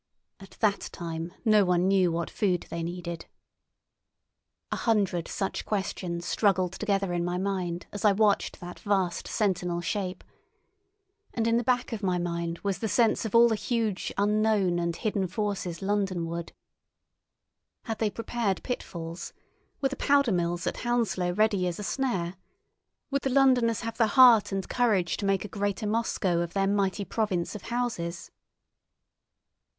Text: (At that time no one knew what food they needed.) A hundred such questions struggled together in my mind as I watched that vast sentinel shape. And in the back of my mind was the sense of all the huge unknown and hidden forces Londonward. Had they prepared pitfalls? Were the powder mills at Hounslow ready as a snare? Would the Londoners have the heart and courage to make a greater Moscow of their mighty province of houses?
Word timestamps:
(At 0.39 0.57
that 0.61 0.89
time 0.91 1.31
no 1.45 1.63
one 1.63 1.87
knew 1.87 2.11
what 2.11 2.31
food 2.31 2.65
they 2.71 2.81
needed.) 2.81 3.27
A 4.71 4.75
hundred 4.75 5.27
such 5.27 5.63
questions 5.63 6.25
struggled 6.25 6.73
together 6.73 7.13
in 7.13 7.23
my 7.23 7.37
mind 7.37 7.85
as 7.91 8.03
I 8.03 8.11
watched 8.11 8.59
that 8.61 8.79
vast 8.79 9.27
sentinel 9.27 9.79
shape. 9.79 10.23
And 11.35 11.45
in 11.45 11.57
the 11.57 11.63
back 11.63 11.93
of 11.93 12.01
my 12.01 12.17
mind 12.17 12.57
was 12.63 12.79
the 12.79 12.87
sense 12.89 13.25
of 13.25 13.35
all 13.35 13.47
the 13.47 13.53
huge 13.53 14.11
unknown 14.17 14.79
and 14.79 14.95
hidden 14.95 15.27
forces 15.27 15.81
Londonward. 15.83 16.51
Had 17.83 17.99
they 17.99 18.09
prepared 18.09 18.63
pitfalls? 18.63 19.33
Were 19.81 19.89
the 19.89 19.95
powder 19.95 20.31
mills 20.31 20.65
at 20.65 20.77
Hounslow 20.77 21.31
ready 21.33 21.67
as 21.67 21.77
a 21.77 21.83
snare? 21.83 22.37
Would 23.11 23.21
the 23.21 23.29
Londoners 23.29 23.81
have 23.81 23.97
the 23.97 24.07
heart 24.07 24.51
and 24.51 24.67
courage 24.67 25.15
to 25.17 25.27
make 25.27 25.45
a 25.45 25.47
greater 25.47 25.85
Moscow 25.85 26.39
of 26.41 26.53
their 26.53 26.65
mighty 26.65 27.05
province 27.05 27.53
of 27.53 27.61
houses? 27.69 28.31